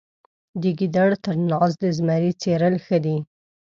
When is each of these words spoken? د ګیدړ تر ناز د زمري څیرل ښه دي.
د 0.61 0.63
ګیدړ 0.79 1.09
تر 1.23 1.35
ناز 1.49 1.71
د 1.81 1.83
زمري 1.97 2.31
څیرل 2.41 2.75
ښه 2.85 2.97
دي. 3.05 3.17